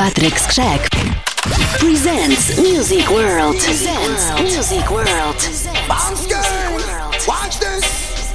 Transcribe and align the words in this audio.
Patrick 0.00 0.32
Skrzek 0.32 0.88
presents 1.78 2.58
Music 2.58 3.06
World. 3.10 3.54
Presents 3.56 4.32
Music 4.40 4.90
World. 4.90 5.36
Bounce 5.86 6.26
girl, 6.26 6.80
watch 7.28 7.60
this. 7.60 8.32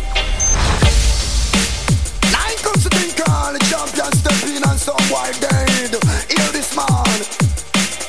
Nine 2.30 2.58
comes 2.62 2.84
to 2.84 2.90
think 2.94 3.18
all 3.28 3.52
the 3.52 3.58
champions 3.66 4.20
step 4.20 4.44
in 4.46 4.62
and 4.62 4.80
some 4.80 5.02
white 5.10 5.34
dead. 5.42 5.90
Hear 6.30 6.52
this 6.54 6.76
man. 6.78 7.18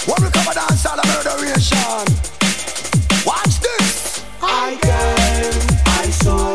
What 0.04 0.20
we 0.20 0.28
cover 0.28 0.52
dance 0.52 0.84
all 0.84 0.96
the 1.00 1.06
murderation. 1.16 2.04
Watch 3.24 3.56
this. 3.64 4.22
I 4.42 4.76
can, 4.84 5.56
I 6.04 6.10
saw, 6.12 6.52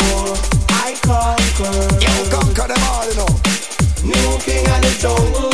I 0.70 0.94
conquer. 1.02 1.98
You 1.98 2.30
conquer 2.30 2.68
them 2.70 2.84
all, 2.94 3.10
you 3.10 3.16
know. 3.18 3.34
New 4.06 4.38
king 4.46 4.70
of 4.70 4.82
the 4.86 4.94
jungle, 5.02 5.51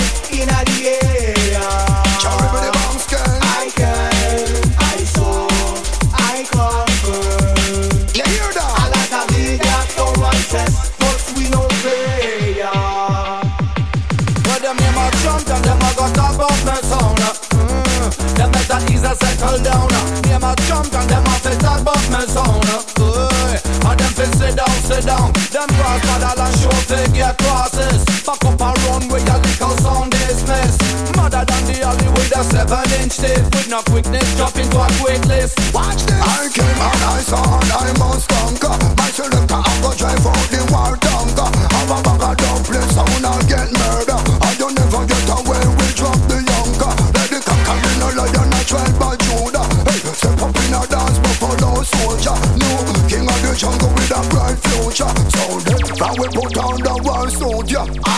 settle 19.38 19.62
down. 19.64 19.88
Name 20.26 20.44
a 20.44 20.52
champion, 20.66 21.08
them 21.08 21.26
a 21.26 21.36
fit 21.40 21.60
top 21.62 21.88
of 21.88 22.04
me 22.12 22.22
sound. 22.28 22.66
Hey. 22.98 23.62
And 23.88 24.00
them 24.00 24.14
fit 24.18 24.32
sit 24.36 24.56
down, 24.58 24.78
sit 24.84 25.06
down. 25.06 25.32
Them 25.54 25.70
cross 25.78 26.02
paddle 26.02 26.42
and 26.42 26.56
show 26.58 26.78
to 26.92 26.98
get 27.14 27.38
crosses. 27.38 28.04
Back 28.26 28.44
up 28.44 28.62
and 28.62 28.78
run 28.86 29.04
with 29.08 29.26
your 29.28 29.40
little 29.40 29.78
sound 29.78 30.12
dismiss. 30.12 30.78
Mother 31.16 31.46
than 31.46 31.64
the 31.70 31.82
alley 31.86 32.10
with 32.18 32.36
a 32.36 32.44
seven 32.44 32.88
inch 33.00 33.18
tip. 33.18 33.44
With 33.54 33.70
no 33.70 33.82
quickness, 33.86 34.28
jump 34.38 34.58
into 34.58 34.78
a 34.78 34.88
quick 35.00 35.24
list. 35.26 35.56
Watch 35.74 36.04
this. 36.04 36.22
I 36.22 36.50
came 36.52 36.80
and 36.82 37.04
I 37.06 37.20
saw 37.22 37.42
and 37.62 37.72
I 37.72 37.88
must 38.00 38.28
conquer. 38.30 38.76
My 38.98 39.10
selector, 39.14 39.62
I 39.62 39.74
go 39.82 39.94
drive 39.94 40.26
out 40.26 40.48
the 40.50 40.67
put 56.38 56.56
on 56.60 56.78
the 56.84 57.02
war 57.04 57.28
soldier. 57.32 58.17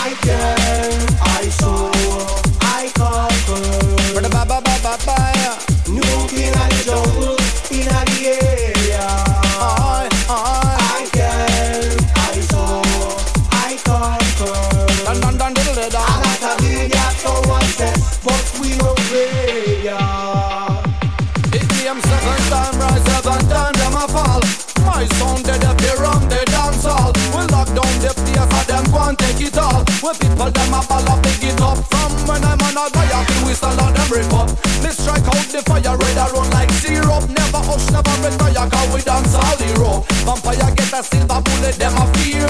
It 29.50 29.58
all. 29.58 29.84
When 30.02 30.14
people 30.16 30.50
them 30.50 30.74
a 30.74 30.80
ball 30.86 31.08
up, 31.10 31.22
pick 31.22 31.42
it 31.42 31.60
up. 31.60 31.78
From 31.90 32.12
when 32.26 32.44
I'm 32.44 32.60
on 32.62 32.76
a 32.78 32.84
guy, 32.90 33.26
we 33.46 33.52
stand 33.54 33.80
on 33.80 33.94
them 33.94 34.08
rip 34.10 34.32
up. 34.32 34.50
Let's 34.82 34.98
strike 34.98 35.26
out 35.26 35.46
the 35.50 35.60
fire, 35.66 35.96
red 35.96 36.18
a 36.18 36.26
run 36.32 36.50
like 36.50 36.70
syrup. 36.78 37.24
Never 37.28 37.62
hush, 37.62 37.90
never 37.90 38.14
retire, 38.22 38.68
cause 38.70 38.90
we 38.94 39.00
dance 39.02 39.34
all 39.34 39.56
hero. 39.58 40.04
Vampire 40.26 40.70
get 40.74 40.92
a 40.94 41.00
silver 41.02 41.40
bullet, 41.42 41.76
them 41.76 41.96
a 41.98 42.04
fear. 42.18 42.46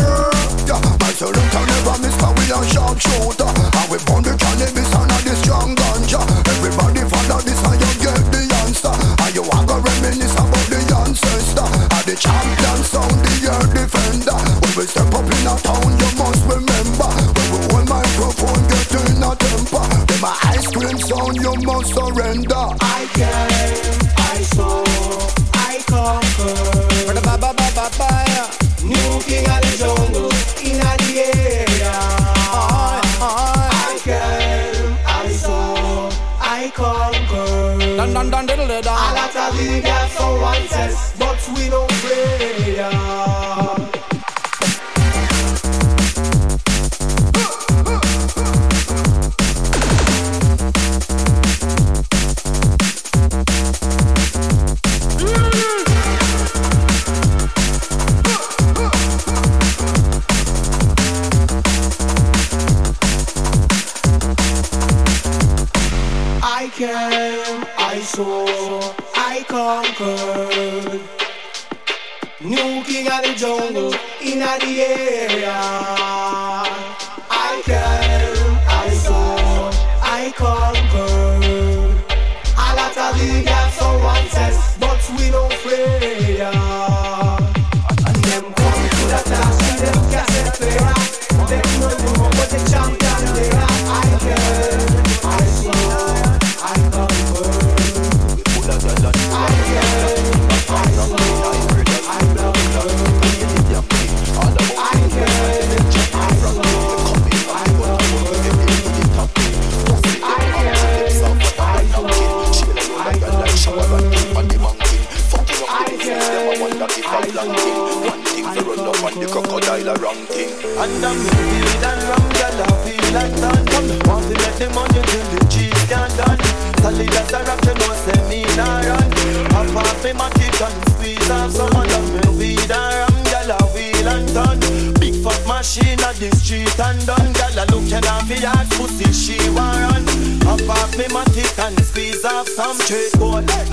Yeah, 0.69 0.81
my 1.01 1.13
selector 1.17 1.65
never 1.65 1.97
miss, 2.05 2.17
cause 2.21 2.35
we 2.37 2.45
a 2.53 2.59
sharpshooter. 2.69 3.49
And 3.49 3.89
we 3.89 3.99
burn 4.05 4.23
the 4.25 4.35
cannabis 4.37 4.91
and 4.93 5.11
the 5.11 5.35
strong 5.41 5.75
ganja. 5.77 6.21
Everybody 6.59 7.03
follow 7.09 7.41
this 7.41 7.61
and 7.65 7.81
you 7.81 7.93
get 8.05 8.21
the 8.31 8.43
answer. 8.67 8.95
And 8.95 9.33
you 9.35 9.45
want 9.49 9.69
to 9.69 9.77
reminisce 9.81 10.37
about 10.37 10.67
the 10.69 10.81
ancestor. 11.07 11.67
And 11.67 12.05
the 12.07 12.15
champion 12.17 12.81
sound, 12.85 13.19
the 13.25 13.35
air 13.49 13.65
defender. 13.73 14.39
When 14.63 14.73
we 14.77 14.85
step 14.87 15.13
up 15.15 15.27
in 15.27 15.49
a 15.49 15.55
town, 15.59 15.90
surrender. 21.85 22.60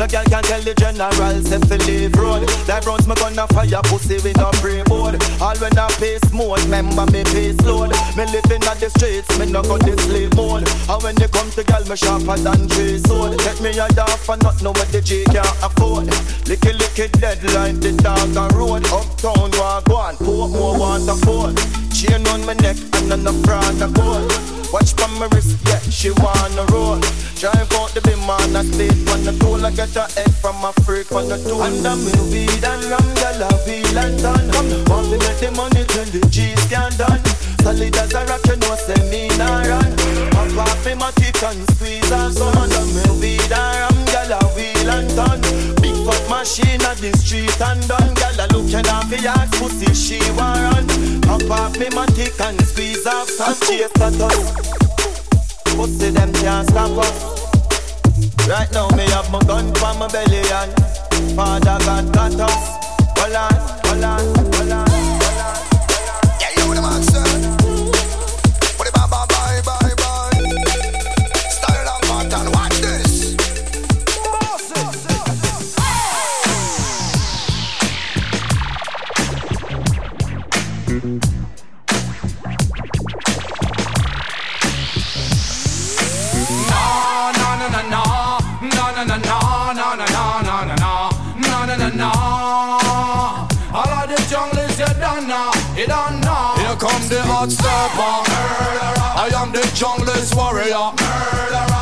No 0.07 0.23
girl 0.23 0.39
can 0.39 0.43
tell 0.43 0.61
the 0.61 0.73
general, 0.73 1.43
say 1.43 1.59
fi 1.67 1.75
leave 1.83 2.15
road. 2.15 2.47
That 2.63 2.85
runs 2.85 3.07
me 3.07 3.15
gonna 3.15 3.45
fire 3.47 3.81
pussy 3.91 4.15
with 4.23 4.37
no 4.37 4.51
pre 4.63 4.81
board. 4.83 5.19
All 5.41 5.57
when 5.59 5.77
I 5.77 5.91
pace 5.99 6.23
mode, 6.31 6.63
remember 6.63 7.03
me 7.11 7.25
pace 7.25 7.59
load. 7.67 7.91
Me 8.15 8.23
living 8.31 8.63
at 8.63 8.79
the 8.79 8.87
streets, 8.95 9.27
me 9.37 9.51
no 9.51 9.61
got 9.63 9.83
the 9.83 9.99
slave 10.07 10.33
mode. 10.35 10.63
And 10.63 11.03
when 11.03 11.19
you 11.19 11.27
come 11.27 11.51
to 11.51 11.63
girl, 11.63 11.83
me 11.83 11.97
sharper 11.97 12.39
than 12.39 12.69
tree 12.69 12.99
sword. 13.03 13.37
Take 13.39 13.59
me 13.59 13.75
a 13.75 13.87
dog 13.91 14.15
for 14.23 14.37
not 14.37 14.63
know 14.63 14.71
what 14.71 14.87
the 14.95 15.01
G 15.01 15.25
can't 15.27 15.43
afford. 15.59 16.07
Licky 16.47 16.71
licky 16.71 17.11
deadline, 17.19 17.81
the 17.81 17.91
dog 17.99 18.31
and 18.31 18.53
road. 18.55 18.87
Uptown 18.87 19.51
walk 19.59 19.87
one, 19.91 20.15
put 20.15 20.47
more 20.55 20.79
want 20.79 21.09
afford. 21.09 21.86
Chain 21.97 22.27
on 22.27 22.45
my 22.45 22.53
neck 22.61 22.77
and 23.01 23.11
on 23.11 23.23
the 23.23 23.33
front 23.41 23.81
of 23.81 23.91
gold. 23.97 24.29
Watch 24.69 24.93
from 24.93 25.17
my 25.17 25.25
wrist, 25.33 25.57
yeah, 25.65 25.81
she 25.89 26.13
wanna 26.21 26.61
roll. 26.69 27.01
drive 27.41 27.73
out 27.73 27.89
the 27.97 28.01
beam 28.05 28.21
on 28.29 28.53
a 28.53 28.61
speed 28.61 28.93
on 29.09 29.25
the 29.25 29.33
toll. 29.41 29.65
I 29.65 29.71
get 29.73 29.95
a 29.97 30.05
head 30.13 30.29
from 30.37 30.61
a 30.61 30.69
freak 30.85 31.11
on 31.11 31.25
the 31.25 31.41
tool. 31.41 31.57
And 31.65 31.81
I'm 31.81 31.97
in 31.97 32.21
weed 32.29 32.61
and 32.61 32.85
rum, 32.85 33.01
girl, 33.17 33.49
I 33.49 33.53
feel 33.65 33.97
and 33.97 34.13
done. 34.21 34.45
Want 34.85 35.09
to 35.09 35.17
make 35.17 35.41
the 35.41 35.49
money 35.57 35.89
till 35.89 36.05
the 36.13 36.21
G's 36.29 36.61
can 36.69 36.93
done. 37.01 37.17
Solid 37.65 37.97
as 37.97 38.13
a 38.13 38.21
rock, 38.29 38.45
you 38.45 38.61
know, 38.61 38.77
say 38.77 39.01
me 39.09 39.33
nah 39.33 39.65
run. 39.65 39.89
Pop 40.37 40.69
off 40.69 40.85
me 40.85 40.93
my 41.01 41.09
kick 41.17 41.41
and 41.49 41.65
squeeze 41.73 42.11
off 42.13 42.37
some. 42.37 42.53
And 42.61 42.77
I'm 42.77 42.93
in 42.93 43.11
weed 43.17 43.49
and 43.49 43.73
rum, 43.89 43.97
girl, 44.23 44.33
I 44.33 44.47
feel 44.55 44.89
and 44.89 45.15
done. 45.15 45.41
Big 45.81 45.95
fat 46.05 46.23
machine 46.29 46.81
at 46.81 46.97
the 46.97 47.11
street 47.17 47.61
and 47.61 47.81
done. 47.87 48.13
Girl, 48.15 48.41
I 48.41 48.47
look 48.53 48.73
at 48.73 48.87
her 48.87 49.01
for 49.09 49.21
your 49.21 49.43
pussy, 49.59 49.93
she 49.93 50.19
want 50.33 50.59
run. 50.65 50.85
Pop 51.21 51.51
off 51.51 51.79
me 51.79 51.89
my 51.93 52.05
kick 52.07 52.39
and 52.41 52.59
squeeze 52.61 53.05
off 53.05 53.29
some. 53.29 53.53
Chase 53.67 53.91
that 53.99 54.19
us. 54.21 54.37
Pussy 55.75 56.09
them 56.11 56.33
can't 56.33 56.69
stop 56.69 56.97
us. 56.97 57.17
Right 58.47 58.71
now 58.71 58.89
me 58.95 59.03
have 59.11 59.29
my 59.31 59.41
gun 59.41 59.73
for 59.75 59.93
my 59.95 60.07
belly 60.07 60.39
and 60.39 60.71
Father 61.35 61.77
God 61.85 62.13
got 62.13 62.39
us. 62.39 62.63
Hold 63.17 63.35
on, 63.35 63.53
hold 63.85 64.03
on, 64.03 64.53
hold 64.53 64.71
on. 64.71 64.86
Hot 97.37 97.51
stepper. 97.51 98.17
I 99.23 99.29
am 99.41 99.51
the 99.51 99.61
jungle's 99.75 100.33
warrior. 100.33 100.89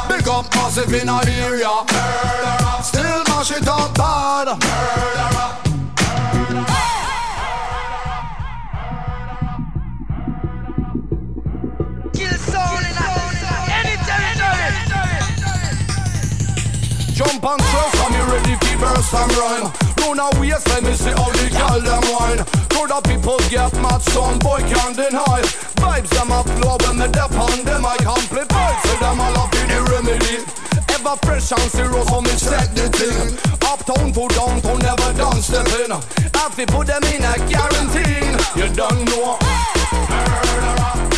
Big 0.10 0.28
up 0.28 0.46
massive 0.54 0.94
in 0.94 1.08
a 1.08 1.20
area. 1.48 1.72
Murderer. 1.88 2.84
Still 2.84 3.24
mash 3.30 3.52
it 3.52 3.68
up 3.68 3.94
bad. 3.96 4.48
Jump 17.16 17.46
and 17.46 17.62
trust, 17.62 17.96
I'm 18.04 18.30
ready 18.30 18.56
for 18.60 18.78
burst 18.78 19.14
and 19.14 19.85
a 20.14 20.30
waist, 20.40 20.68
let 20.70 20.84
me 20.84 20.94
see 20.94 21.10
how 21.10 21.32
the 21.32 21.50
girl 21.50 21.82
them 21.82 22.06
wine. 22.14 22.42
Could 22.70 22.90
the 22.94 23.02
people 23.10 23.40
get 23.50 23.74
mad, 23.82 24.02
some 24.14 24.38
boy 24.40 24.62
can't 24.62 24.96
deny. 24.96 25.42
Vibes 25.82 26.10
them 26.10 26.32
up 26.32 26.46
flow 26.46 26.78
when 26.86 27.00
me 27.00 27.08
dep 27.10 27.32
on 27.34 27.64
them, 27.66 27.86
I 27.86 27.98
amplify. 28.06 28.72
So 28.86 28.94
them 29.02 29.20
all 29.20 29.38
up 29.38 29.54
in 29.56 29.68
the 29.68 29.82
remedy. 29.90 30.46
Ever 30.94 31.16
fresh 31.26 31.52
and 31.52 31.72
zero, 31.72 32.04
so 32.06 32.22
me 32.22 32.30
set 32.38 32.70
the 32.76 32.90
thing. 32.94 33.34
Uptown 33.66 34.14
to 34.14 34.28
downtown, 34.30 34.80
never 34.80 35.12
done 35.18 35.42
stepping. 35.42 35.92
Have 36.38 36.56
to 36.56 36.66
put 36.68 36.88
them 36.88 37.04
in 37.10 37.24
a 37.26 37.36
guarantee. 37.50 38.30
You 38.60 38.70
don't 38.76 39.06
know. 39.10 39.40
Murderer. 40.10 41.15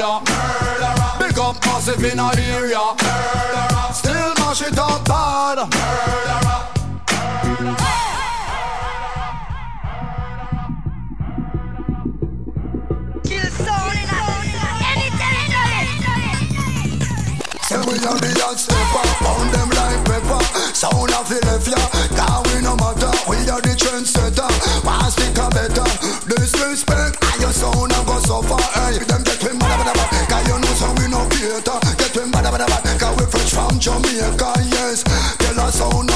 Jungle's 0.00 0.30
warrior. 0.30 1.18
Big 1.18 1.38
up 1.38 1.56
massive 1.66 2.04
in 2.04 2.18
a 2.18 2.30
area. 2.56 2.80
Still 3.92 4.34
mash 4.40 4.62
it 4.62 4.78
up 4.78 5.04
bad. 5.04 5.58
Say 17.62 17.78
we 17.86 17.94
are 18.02 18.18
the 18.18 18.30
hot 18.42 18.58
stepper, 18.58 19.06
pound 19.22 19.54
them 19.54 19.70
like 19.70 20.04
pepper. 20.04 20.42
Sound 20.74 21.12
of 21.12 21.28
Philadelphia, 21.28 21.78
now 22.16 22.42
we 22.50 22.62
no 22.62 22.74
matter. 22.74 23.12
We 23.28 23.36
are 23.48 23.60
the 23.60 23.76
trendsetter, 23.78 24.48
pass 24.82 25.14
the 25.14 25.30
better. 25.54 25.86
Disrespect, 26.26 27.22
and 27.22 27.40
your 27.40 27.52
sound 27.52 27.92
a 27.92 28.02
go 28.04 28.18
suffer. 28.18 28.58
Hey, 28.74 28.98
them 29.04 29.22
get 29.22 29.42
me 29.44 29.59
cause 30.28 30.46
you 30.48 30.58
know 30.58 30.74
so 30.74 30.88
we 30.98 31.08
no 31.08 31.26
cater. 31.28 31.78
Get 31.98 32.16
me 32.16 32.30
mad 32.30 32.46
about 32.46 32.68
that, 32.68 32.96
cause 32.98 33.16
we 33.18 33.24
fresh 33.26 33.52
from 33.54 33.78
Jamaica, 33.78 34.52
yes. 34.70 35.02
Tell 35.38 35.60
us 35.60 35.78
sound 35.78 36.09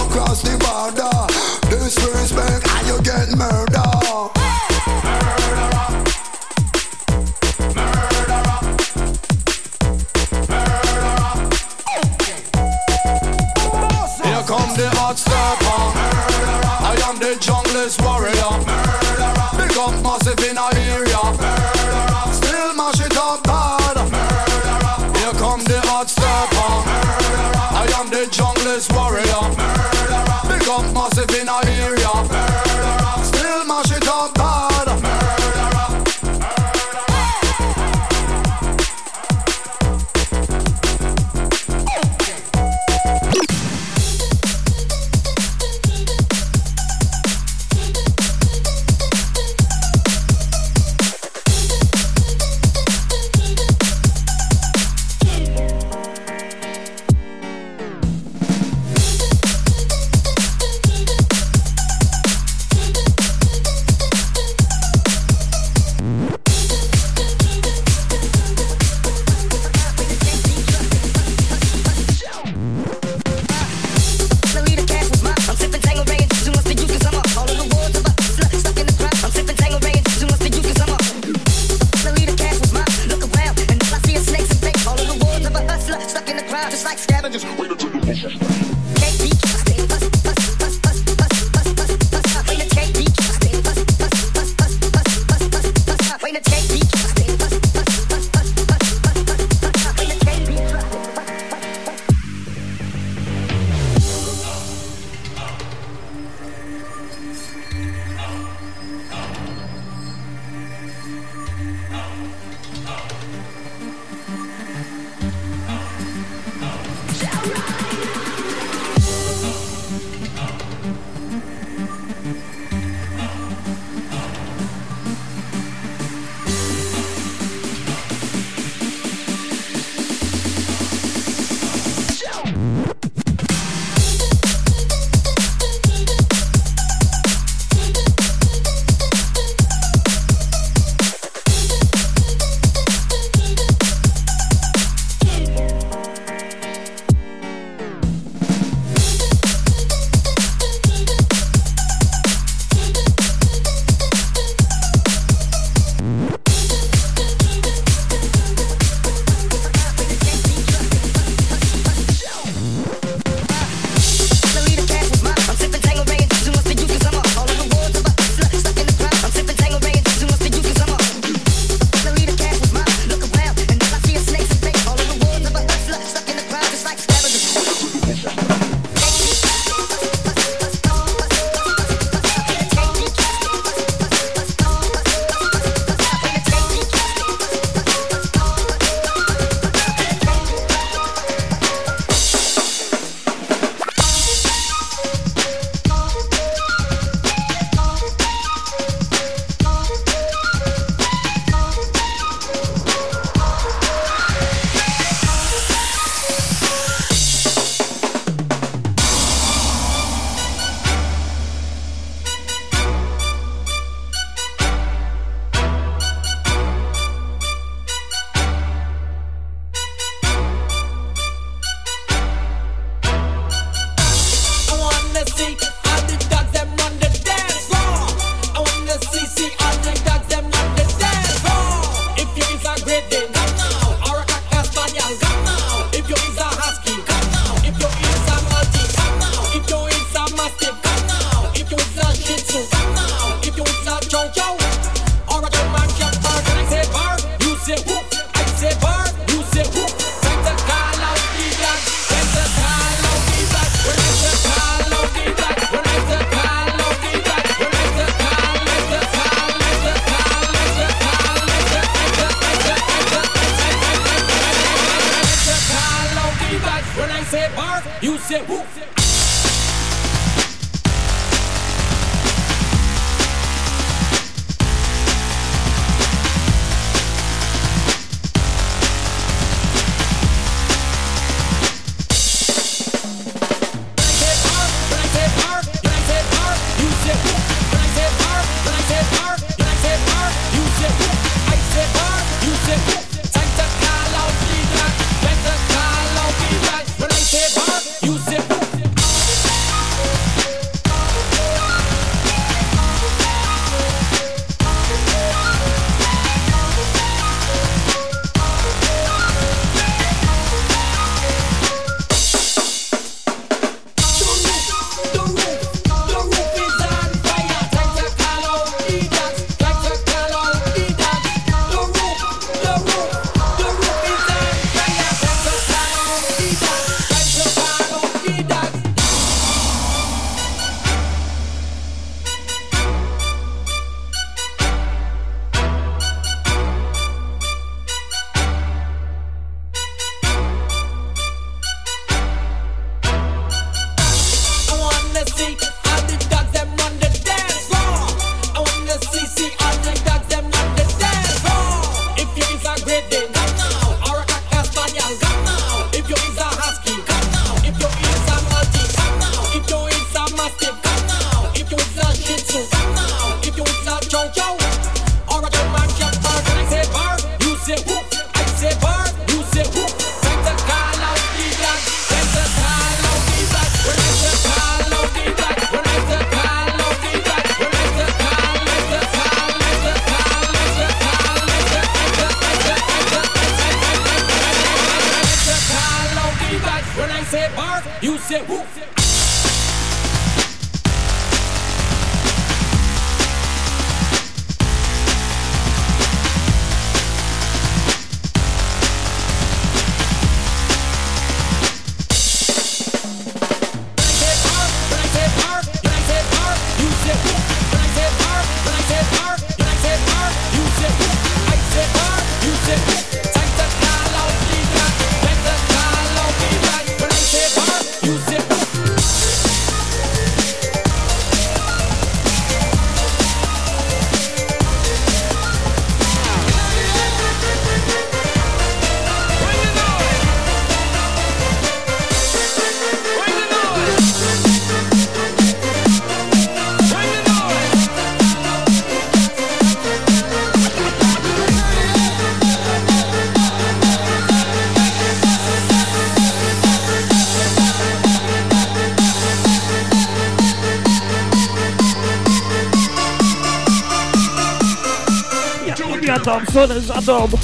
Zona 457.14 457.43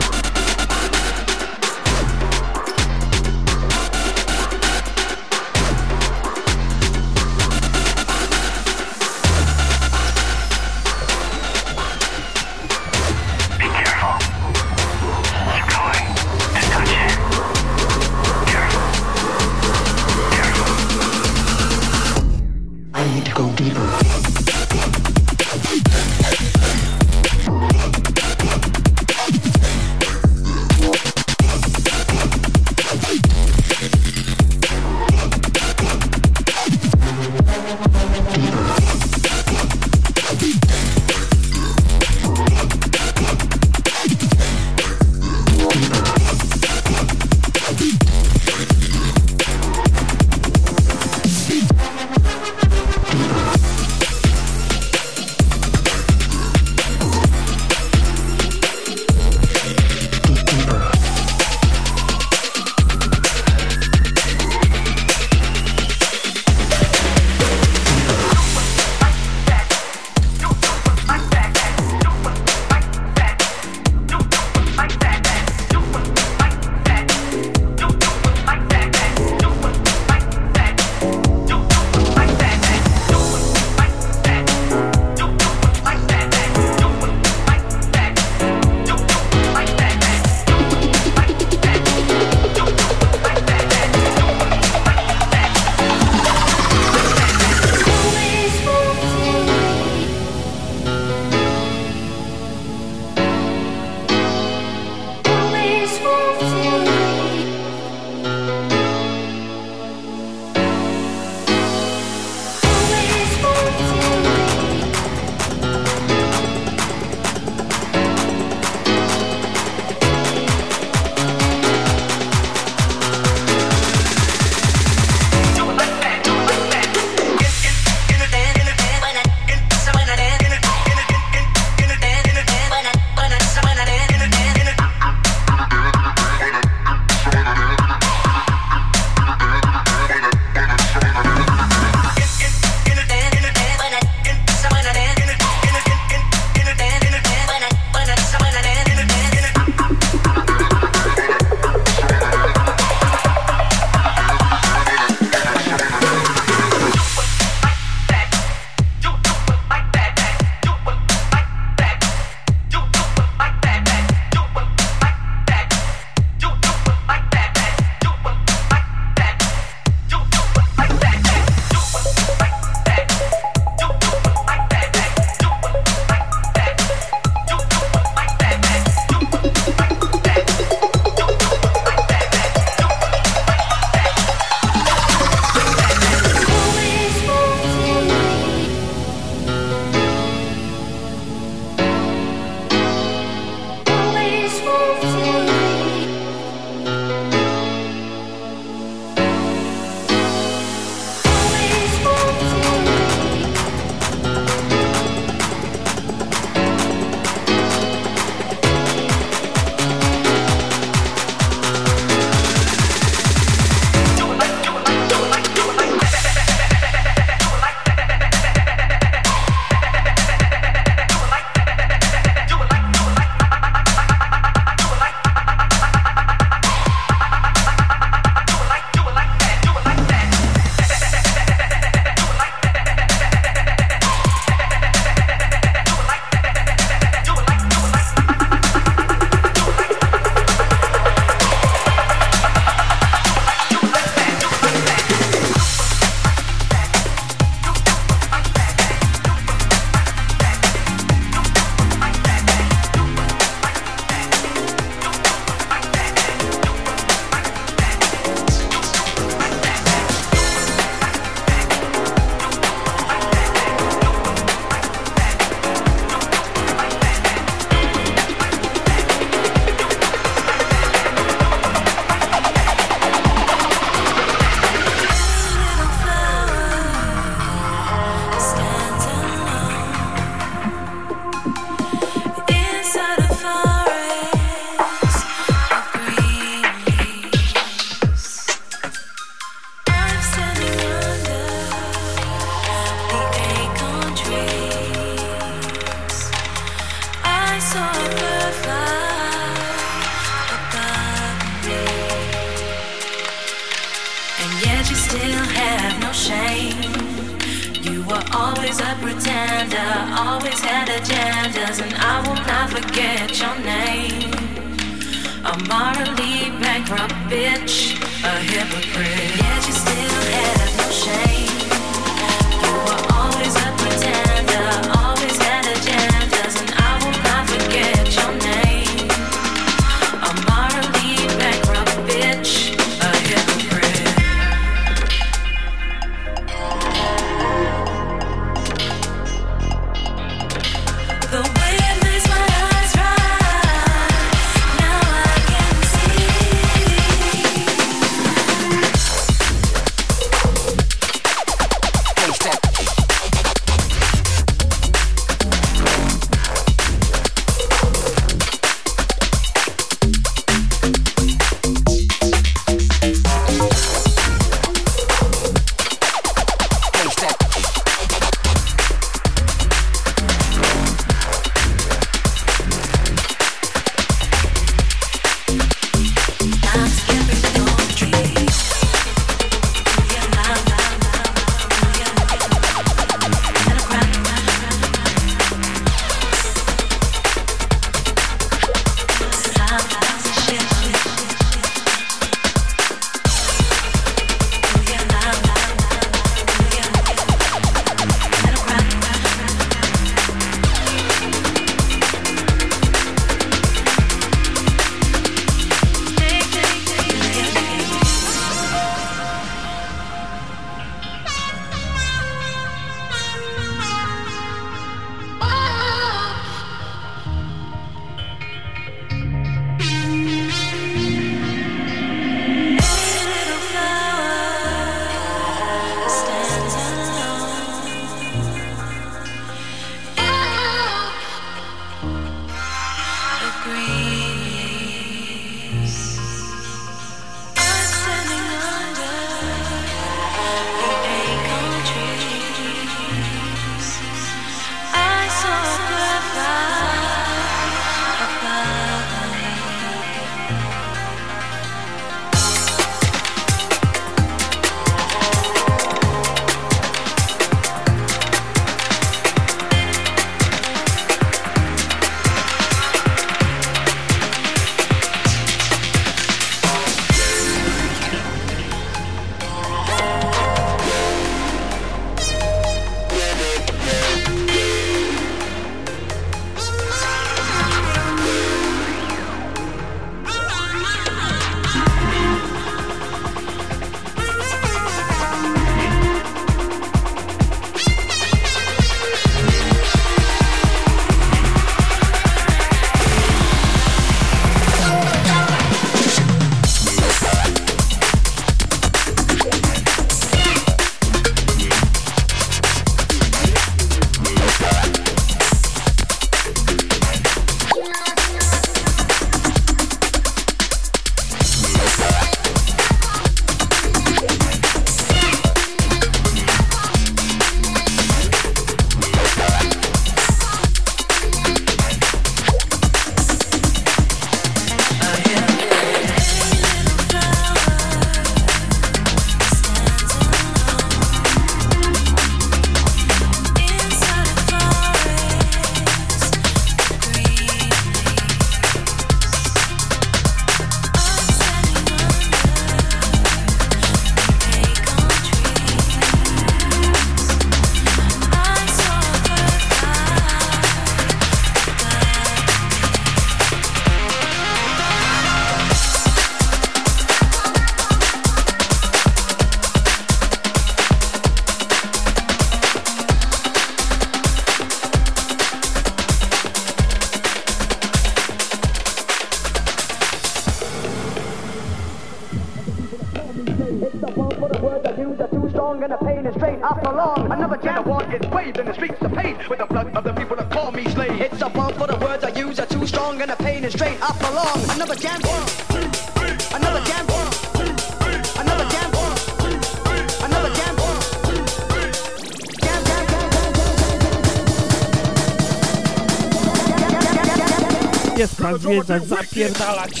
odwiedzać, 598.81 599.07
zapierdalać. 599.07 600.00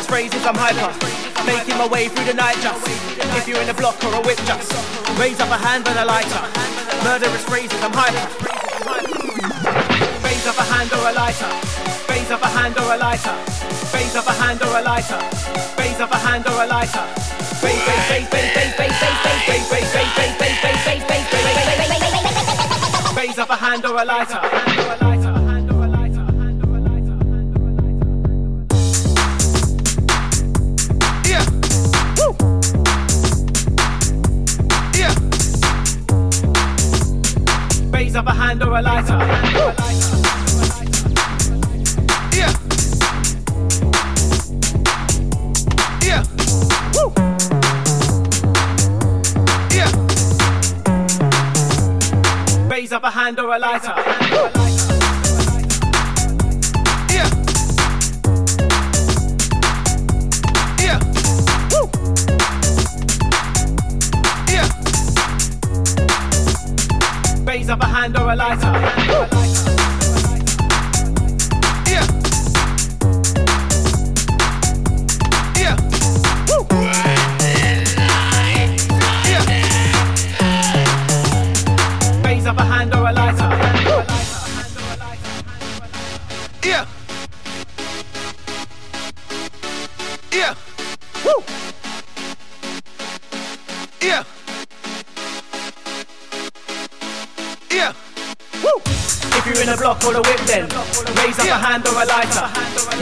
Murderous 0.00 0.16
phrases 0.16 0.46
I'm 0.46 0.56
hyper 0.56 0.88
Making 1.44 1.76
my 1.76 1.86
way 1.86 2.08
through 2.08 2.24
the 2.24 2.32
night 2.32 2.56
just 2.64 2.88
If 3.36 3.46
you're 3.46 3.60
in 3.60 3.68
a 3.68 3.74
block 3.74 4.02
or 4.04 4.14
a 4.16 4.22
whip 4.24 4.38
just 4.48 4.72
Raise 5.20 5.38
up 5.40 5.52
a 5.52 5.60
hand 5.60 5.86
and 5.88 5.98
a 5.98 6.06
lighter 6.08 6.40
Murderous 7.04 7.44
phrases 7.44 7.76
I'm 7.84 7.92
hyper 7.92 8.24
Raise 10.24 10.46
up 10.48 10.56
a 10.56 10.64
hand 10.64 10.88
or 10.96 11.04
a 11.04 11.12
lighter. 11.12 11.52
Raise 12.08 12.30
up 12.32 12.40
a 12.40 12.48
hand 12.48 12.78
or 12.80 12.88
a 12.88 12.96
lighter. 12.96 13.36
Raise 13.92 14.16
up 14.16 14.24
a 14.24 14.32
hand 14.40 14.62
or 14.62 14.72
a 14.72 14.80
lighter. 14.80 15.20
Raise 15.76 16.00
up 16.00 16.12
a 16.12 16.16
hand 16.16 16.46
or 16.48 16.56
a 16.56 16.66
lighter. 16.66 17.04
Raise, 17.60 17.84
raise, 17.84 18.08
raise, 18.08 18.32
raise, 18.32 18.56
raise, 18.56 18.72
raise, 18.80 18.96
raise, 18.96 19.20
raise, 19.52 19.68
raise, 19.68 19.92
raise, 19.92 20.16
raise, 20.16 20.40
raise, 20.40 20.64
raise, 20.64 20.80
raise, 20.88 21.04
raise, 21.04 21.28
raise, 21.28 21.60
raise, 21.92 23.16
Raise 23.16 23.38
up 23.38 23.50
a 23.50 23.56
hand 23.56 23.84
or 23.84 24.00
a 24.00 24.04
lighter. 24.04 24.40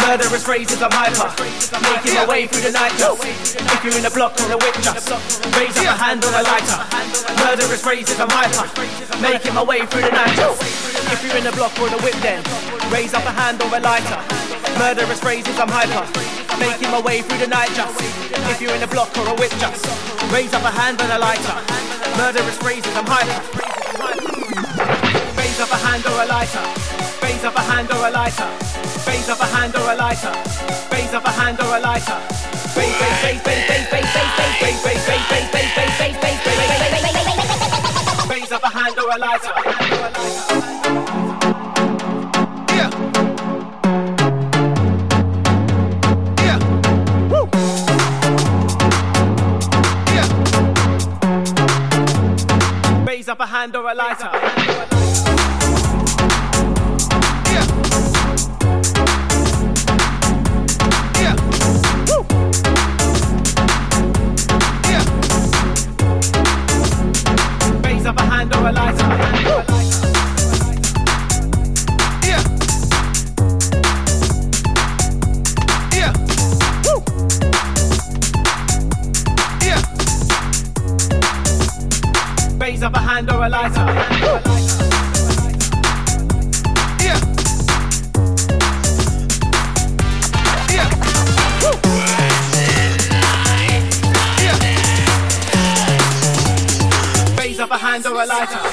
Murderous 0.08 0.40
phrases 0.42 0.80
I'm 0.80 0.88
hyper 0.88 1.28
Making 1.84 2.16
my 2.16 2.24
way 2.24 2.48
through 2.48 2.64
the 2.64 2.72
night. 2.72 2.96
Just 2.96 3.20
If 3.60 3.84
you're 3.84 3.92
in 3.92 4.08
a 4.08 4.10
block 4.10 4.32
or 4.40 4.48
a 4.48 4.56
whip 4.56 4.72
just 4.80 5.04
Raise 5.52 5.76
up 5.84 5.84
a 5.84 5.96
hand 6.00 6.24
or 6.24 6.32
a 6.32 6.40
lighter. 6.48 6.80
Murderous 7.44 7.84
phrases 7.84 8.16
I'm 8.16 8.32
hyper 8.32 8.64
Making 9.20 9.52
my 9.52 9.60
way 9.60 9.84
through 9.84 10.08
the 10.08 10.16
night. 10.16 10.32
Just 10.32 10.64
If 11.12 11.20
you're 11.20 11.36
in 11.36 11.44
a 11.44 11.52
block 11.52 11.76
or 11.76 11.92
a 11.92 12.00
whip 12.00 12.16
then 12.24 12.40
Raise 12.88 13.12
up 13.12 13.20
a 13.28 13.36
hand 13.36 13.60
or 13.60 13.68
a 13.68 13.80
lighter. 13.84 14.16
Murderous 14.80 15.20
phrases 15.20 15.52
I'm 15.60 15.68
hyper 15.68 16.08
Making 16.56 16.88
my 16.88 17.04
way 17.04 17.20
through 17.20 17.44
the 17.44 17.52
night. 17.52 17.68
Just 17.76 18.00
If 18.48 18.64
you're 18.64 18.72
in 18.72 18.80
a 18.80 18.88
block 18.88 19.12
or 19.12 19.28
a 19.28 19.36
whip 19.36 19.52
just 19.60 19.84
Raise 20.32 20.56
up 20.56 20.64
a 20.64 20.72
hand 20.72 21.04
and 21.04 21.12
a 21.12 21.20
lighter. 21.20 21.52
Murderous 22.16 22.56
phrases 22.56 22.96
I'm 22.96 23.04
hyper 23.04 23.44
Raise 25.36 25.60
up 25.60 25.68
a 25.68 25.76
hand 25.76 26.00
or 26.08 26.16
a 26.16 26.24
lighter. 26.24 26.64
Raise 27.20 27.44
up 27.44 27.56
a 27.56 27.60
hand 27.60 27.92
or 27.92 28.08
a 28.08 28.10
lighter. 28.10 28.67
Raise 29.08 29.28
up 29.30 29.40
a 29.40 29.46
hand 29.46 29.74
or 29.74 29.90
a 29.90 29.96
lighter. 29.96 30.32
Raise 30.92 31.14
up 31.14 31.24
a 31.24 31.30
hand 31.30 31.58
or 31.60 31.76
a 31.76 31.80
lighter. 31.80 32.20
Raise, 32.76 33.00
raise, 33.00 33.22
raise, 33.24 33.40
raise, 33.46 33.68
raise, 33.68 33.90
raise, 33.90 34.14
raise, 34.14 34.36
raise, 34.60 34.84
raise, 34.84 34.84
raise, 34.84 35.08
raise, 35.08 35.28
raise, 35.32 35.48
raise, 35.54 35.88
raise, 35.88 36.16
raise, 36.20 36.20
raise, 36.22 36.44
raise, 36.44 36.68
Raise 38.28 38.52
up 38.52 38.62
a 38.62 38.68
hand 38.68 38.98
or 38.98 39.08
a 39.08 39.18
lighter. 39.18 39.54
Yeah. 42.76 42.90
Yeah. 46.44 46.58
Woo. 47.30 47.48
Yeah. 50.12 50.28
Raise 53.06 53.28
up 53.30 53.40
a 53.40 53.46
hand 53.46 53.74
or 53.74 53.90
a 53.90 53.94
lighter. 53.94 54.87
of 68.08 68.16
a 68.16 68.22
hand 68.22 68.54
or 68.54 68.68
a 68.68 68.72
light 68.72 68.94
of 68.94 69.00
a 69.00 69.16
hand 69.16 69.46
or 69.46 69.52
a 69.52 69.64
light. 69.72 69.94
Of 82.80 82.94
a 82.94 82.98
hand 82.98 83.30
or 83.30 83.44
a 83.44 83.48
lighter. 83.48 84.97
Hand 98.30 98.67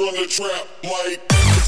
run 0.00 0.14
the 0.14 0.26
trap 0.26 0.66
like. 0.82 1.59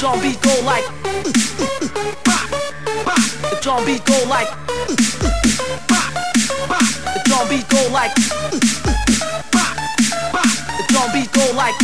Drum 0.00 0.18
beat 0.22 0.40
go 0.40 0.54
like 0.64 0.84
The 3.42 3.58
drum 3.60 3.84
beat 3.84 4.02
go 4.06 4.24
like 4.30 4.48
The 7.04 7.20
drum 7.26 7.48
beat 7.50 7.68
go 7.68 7.86
like 7.92 8.14
The 8.14 8.22
drum 10.88 11.12
beat 11.12 11.30
go 11.32 11.52
like 11.52 11.74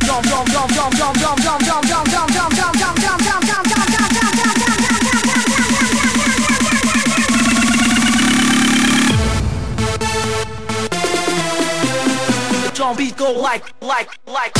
Drum 0.00 0.22
drum 0.22 0.44
drum 0.46 0.68
drum 0.70 0.90
drum 0.90 1.14
drum 1.14 1.38
drum 1.38 1.38
drum 1.38 1.60
drum 1.78 1.86
drum 1.86 2.02
drum 2.02 2.10
drum 2.10 2.18
drum 2.18 2.58
drum 2.58 2.80
drum 2.80 2.80
drum 2.80 3.18
drum 3.20 3.38
The 12.64 12.70
drum 12.74 12.96
beat 12.96 13.16
go 13.16 13.30
like 13.40 13.62
like 13.80 14.08
like 14.26 14.52